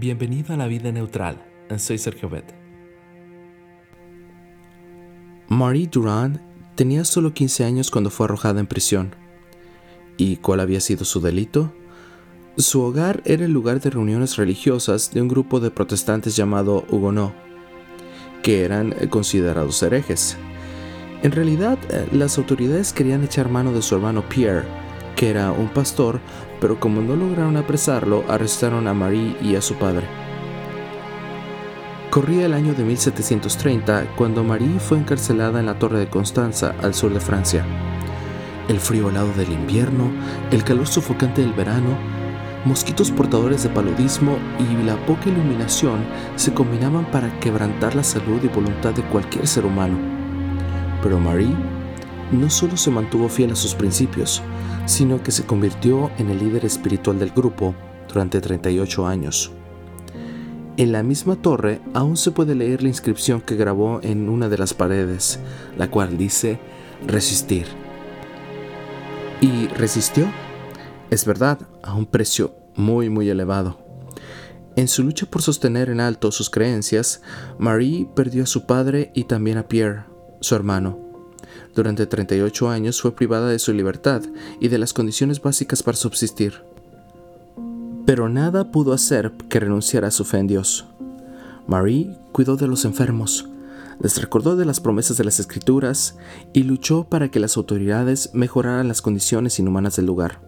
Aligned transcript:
Bienvenido 0.00 0.54
a 0.54 0.56
la 0.56 0.66
vida 0.66 0.90
neutral. 0.92 1.44
Soy 1.76 1.98
Sergio 1.98 2.30
Bet. 2.30 2.54
Marie 5.48 5.90
Durand 5.92 6.40
tenía 6.74 7.04
solo 7.04 7.34
15 7.34 7.66
años 7.66 7.90
cuando 7.90 8.08
fue 8.08 8.24
arrojada 8.24 8.60
en 8.60 8.66
prisión. 8.66 9.14
¿Y 10.16 10.36
cuál 10.36 10.60
había 10.60 10.80
sido 10.80 11.04
su 11.04 11.20
delito? 11.20 11.74
Su 12.56 12.80
hogar 12.80 13.20
era 13.26 13.44
el 13.44 13.52
lugar 13.52 13.82
de 13.82 13.90
reuniones 13.90 14.38
religiosas 14.38 15.12
de 15.12 15.20
un 15.20 15.28
grupo 15.28 15.60
de 15.60 15.70
protestantes 15.70 16.34
llamado 16.34 16.86
Huguenot, 16.88 17.34
que 18.42 18.64
eran 18.64 18.94
considerados 19.10 19.82
herejes. 19.82 20.38
En 21.22 21.32
realidad, 21.32 21.78
las 22.10 22.38
autoridades 22.38 22.94
querían 22.94 23.22
echar 23.22 23.50
mano 23.50 23.74
de 23.74 23.82
su 23.82 23.96
hermano 23.96 24.26
Pierre, 24.30 24.64
que 25.20 25.28
era 25.28 25.52
un 25.52 25.68
pastor, 25.68 26.18
pero 26.62 26.80
como 26.80 27.02
no 27.02 27.14
lograron 27.14 27.58
apresarlo, 27.58 28.24
arrestaron 28.26 28.88
a 28.88 28.94
Marie 28.94 29.36
y 29.42 29.54
a 29.54 29.60
su 29.60 29.74
padre. 29.74 30.06
Corría 32.08 32.46
el 32.46 32.54
año 32.54 32.72
de 32.72 32.84
1730 32.84 34.14
cuando 34.16 34.42
Marie 34.42 34.80
fue 34.80 34.96
encarcelada 34.96 35.60
en 35.60 35.66
la 35.66 35.78
Torre 35.78 35.98
de 35.98 36.08
Constanza, 36.08 36.74
al 36.80 36.94
sur 36.94 37.12
de 37.12 37.20
Francia. 37.20 37.66
El 38.68 38.80
frío 38.80 39.10
helado 39.10 39.30
del 39.34 39.52
invierno, 39.52 40.10
el 40.52 40.64
calor 40.64 40.86
sofocante 40.86 41.42
del 41.42 41.52
verano, 41.52 41.98
mosquitos 42.64 43.10
portadores 43.10 43.62
de 43.62 43.68
paludismo 43.68 44.38
y 44.58 44.86
la 44.86 44.96
poca 45.04 45.28
iluminación 45.28 46.02
se 46.36 46.54
combinaban 46.54 47.04
para 47.10 47.28
quebrantar 47.40 47.94
la 47.94 48.04
salud 48.04 48.40
y 48.42 48.48
voluntad 48.48 48.94
de 48.94 49.02
cualquier 49.02 49.46
ser 49.46 49.66
humano. 49.66 49.98
Pero 51.02 51.20
Marie 51.20 51.54
no 52.32 52.50
solo 52.50 52.76
se 52.76 52.90
mantuvo 52.90 53.28
fiel 53.28 53.52
a 53.52 53.56
sus 53.56 53.74
principios, 53.74 54.42
sino 54.86 55.22
que 55.22 55.30
se 55.30 55.44
convirtió 55.44 56.10
en 56.18 56.30
el 56.30 56.38
líder 56.38 56.64
espiritual 56.64 57.18
del 57.18 57.30
grupo 57.30 57.74
durante 58.08 58.40
38 58.40 59.06
años. 59.06 59.52
En 60.76 60.92
la 60.92 61.02
misma 61.02 61.36
torre 61.36 61.80
aún 61.92 62.16
se 62.16 62.30
puede 62.30 62.54
leer 62.54 62.82
la 62.82 62.88
inscripción 62.88 63.40
que 63.40 63.56
grabó 63.56 64.00
en 64.02 64.28
una 64.28 64.48
de 64.48 64.58
las 64.58 64.72
paredes, 64.72 65.38
la 65.76 65.90
cual 65.90 66.16
dice 66.16 66.58
resistir. 67.06 67.66
Y 69.40 69.68
resistió, 69.68 70.26
es 71.10 71.24
verdad, 71.24 71.58
a 71.82 71.94
un 71.94 72.06
precio 72.06 72.54
muy 72.76 73.10
muy 73.10 73.28
elevado. 73.28 73.78
En 74.76 74.88
su 74.88 75.02
lucha 75.02 75.26
por 75.26 75.42
sostener 75.42 75.90
en 75.90 76.00
alto 76.00 76.30
sus 76.30 76.48
creencias, 76.48 77.20
Marie 77.58 78.08
perdió 78.14 78.44
a 78.44 78.46
su 78.46 78.66
padre 78.66 79.10
y 79.14 79.24
también 79.24 79.58
a 79.58 79.68
Pierre, 79.68 80.04
su 80.40 80.54
hermano. 80.54 81.09
Durante 81.74 82.06
38 82.06 82.68
años 82.68 83.00
fue 83.00 83.14
privada 83.14 83.48
de 83.48 83.58
su 83.58 83.72
libertad 83.72 84.22
y 84.60 84.68
de 84.68 84.78
las 84.78 84.92
condiciones 84.92 85.40
básicas 85.40 85.82
para 85.82 85.96
subsistir 85.96 86.54
pero 88.10 88.28
nada 88.28 88.72
pudo 88.72 88.92
hacer 88.92 89.30
que 89.48 89.60
renunciara 89.60 90.08
a 90.08 90.10
su 90.10 90.24
fe 90.24 90.38
en 90.38 90.48
Dios. 90.48 90.84
Marie 91.68 92.16
cuidó 92.32 92.56
de 92.56 92.66
los 92.66 92.84
enfermos, 92.84 93.48
les 94.00 94.20
recordó 94.20 94.56
de 94.56 94.64
las 94.64 94.80
promesas 94.80 95.16
de 95.16 95.22
las 95.22 95.38
escrituras 95.38 96.16
y 96.52 96.64
luchó 96.64 97.04
para 97.04 97.30
que 97.30 97.38
las 97.38 97.56
autoridades 97.56 98.30
mejoraran 98.32 98.88
las 98.88 99.00
condiciones 99.00 99.60
inhumanas 99.60 99.94
del 99.94 100.06
lugar. 100.06 100.40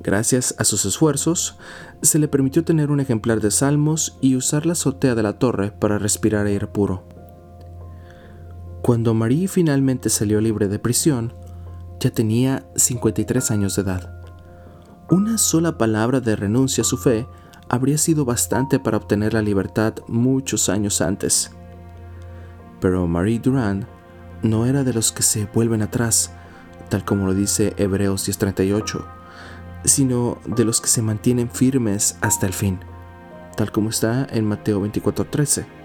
Gracias 0.00 0.54
a 0.56 0.64
sus 0.64 0.86
esfuerzos, 0.86 1.58
se 2.00 2.18
le 2.18 2.28
permitió 2.28 2.64
tener 2.64 2.90
un 2.90 3.00
ejemplar 3.00 3.42
de 3.42 3.50
salmos 3.50 4.16
y 4.22 4.36
usar 4.36 4.64
la 4.64 4.72
azotea 4.72 5.14
de 5.14 5.24
la 5.24 5.38
torre 5.38 5.72
para 5.72 5.98
respirar 5.98 6.46
aire 6.46 6.66
puro. 6.68 7.07
Cuando 8.88 9.12
Marie 9.12 9.48
finalmente 9.48 10.08
salió 10.08 10.40
libre 10.40 10.66
de 10.66 10.78
prisión, 10.78 11.34
ya 12.00 12.10
tenía 12.10 12.66
53 12.74 13.50
años 13.50 13.76
de 13.76 13.82
edad. 13.82 14.18
Una 15.10 15.36
sola 15.36 15.76
palabra 15.76 16.20
de 16.20 16.34
renuncia 16.34 16.80
a 16.80 16.86
su 16.86 16.96
fe 16.96 17.26
habría 17.68 17.98
sido 17.98 18.24
bastante 18.24 18.78
para 18.78 18.96
obtener 18.96 19.34
la 19.34 19.42
libertad 19.42 19.92
muchos 20.06 20.70
años 20.70 21.02
antes. 21.02 21.50
Pero 22.80 23.06
Marie 23.06 23.40
Durand 23.40 23.86
no 24.42 24.64
era 24.64 24.84
de 24.84 24.94
los 24.94 25.12
que 25.12 25.22
se 25.22 25.44
vuelven 25.52 25.82
atrás, 25.82 26.32
tal 26.88 27.04
como 27.04 27.26
lo 27.26 27.34
dice 27.34 27.74
Hebreos 27.76 28.26
10:38, 28.26 29.04
sino 29.84 30.38
de 30.46 30.64
los 30.64 30.80
que 30.80 30.88
se 30.88 31.02
mantienen 31.02 31.50
firmes 31.50 32.16
hasta 32.22 32.46
el 32.46 32.54
fin, 32.54 32.80
tal 33.54 33.70
como 33.70 33.90
está 33.90 34.26
en 34.30 34.46
Mateo 34.46 34.80
24:13. 34.80 35.77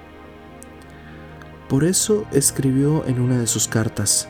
Por 1.70 1.84
eso 1.84 2.26
escribió 2.32 3.06
en 3.06 3.20
una 3.20 3.38
de 3.40 3.48
sus 3.48 3.68
cartas, 3.68 4.30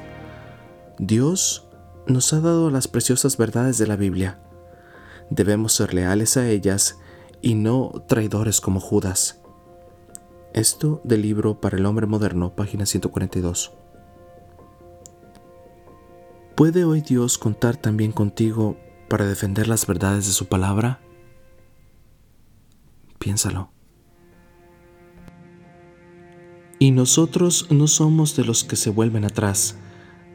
Dios 0.98 1.68
nos 2.08 2.34
ha 2.34 2.40
dado 2.40 2.70
las 2.70 2.88
preciosas 2.88 3.38
verdades 3.38 3.78
de 3.78 3.88
la 3.88 3.96
Biblia 3.96 4.44
Debemos 5.30 5.74
ser 5.74 5.94
leales 5.94 6.38
a 6.38 6.48
ellas 6.48 7.00
y 7.42 7.56
no 7.56 7.92
traidores 8.08 8.62
como 8.62 8.80
Judas. 8.80 9.42
Esto 10.54 11.02
del 11.04 11.24
libro 11.24 11.60
para 11.60 11.78
el 11.78 11.86
hombre 11.86 12.06
moderno, 12.06 12.56
página 12.56 12.86
142. 12.86 13.74
¿Puede 16.56 16.86
hoy 16.86 17.02
Dios 17.02 17.40
contar 17.40 17.78
también 17.78 18.12
contigo 18.12 18.78
para 19.10 19.26
defender 19.26 19.68
las 19.68 19.88
verdades 19.88 20.28
de 20.28 20.34
su 20.34 20.46
palabra? 20.46 21.02
Piénsalo. 23.18 23.73
Y 26.84 26.92
nosotros 26.92 27.68
no 27.70 27.88
somos 27.88 28.36
de 28.36 28.44
los 28.44 28.66
que 28.66 28.76
se 28.76 28.90
vuelven 28.90 29.24
atrás, 29.24 29.78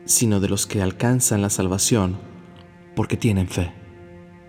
sino 0.07 0.41
de 0.41 0.49
los 0.49 0.67
que 0.67 0.81
alcanzan 0.81 1.43
la 1.43 1.51
salvación 1.51 2.17
porque 2.97 3.19
tienen 3.19 3.49
fe. 3.49 3.75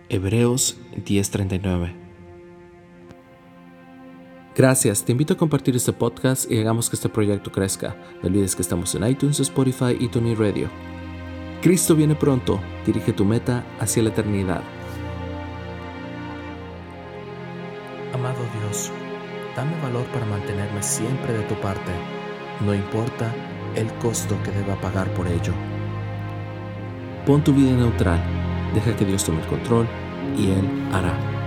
Hebreos 0.08 0.78
10:39. 0.96 1.94
Gracias, 4.56 5.04
te 5.04 5.12
invito 5.12 5.34
a 5.34 5.38
compartir 5.38 5.76
este 5.76 5.92
podcast 5.92 6.50
y 6.50 6.60
hagamos 6.60 6.90
que 6.90 6.96
este 6.96 7.10
proyecto 7.10 7.52
crezca. 7.52 7.98
No 8.24 8.30
olvides 8.30 8.56
que 8.56 8.62
estamos 8.62 8.96
en 8.96 9.06
iTunes, 9.06 9.42
Spotify 9.42 9.98
y 10.00 10.08
Tony 10.08 10.36
Radio. 10.36 10.70
Cristo 11.62 11.98
viene 11.98 12.16
pronto, 12.16 12.62
dirige 12.86 13.12
tu 13.12 13.26
meta 13.26 13.66
hacia 13.78 14.04
la 14.04 14.10
eternidad. 14.12 14.64
Amado 18.14 18.40
Dios, 18.58 18.90
dame 19.60 19.76
valor 19.82 20.06
para 20.14 20.26
mantenerme 20.26 20.82
siempre 20.82 21.34
de 21.34 21.44
tu 21.44 21.56
parte, 21.56 21.92
no 22.62 22.74
importa 22.74 23.30
el 23.76 23.92
costo 23.96 24.42
que 24.42 24.52
deba 24.52 24.80
pagar 24.80 25.14
por 25.14 25.28
ello. 25.28 25.54
Pon 27.26 27.44
tu 27.44 27.54
vida 27.54 27.74
neutral 27.74 28.22
Deja 28.74 28.96
que 28.96 29.04
Dios 29.04 29.26
tome 29.26 29.42
el 29.42 29.48
control 29.48 29.88
y 30.38 30.52
Él 30.52 30.66
hará. 30.94 31.39